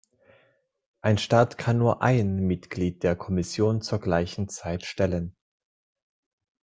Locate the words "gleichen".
3.99-4.49